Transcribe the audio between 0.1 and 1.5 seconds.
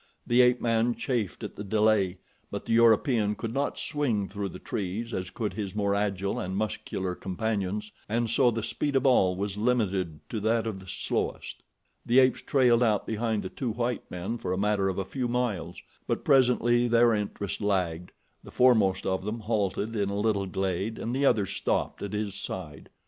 The ape man chafed